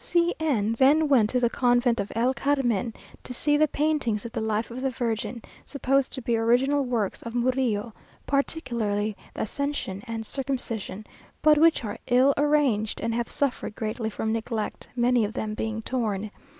[0.03, 2.91] C n then went to the convent of El Carmen,
[3.23, 7.21] to see the paintings of the Life of the Virgin, supposed to be original works
[7.21, 7.93] of Murillo,
[8.25, 11.05] particularly the Ascension and Circumcision;
[11.43, 15.83] but which are ill arranged, and have suffered greatly from neglect, many of them being
[15.83, 16.31] torn.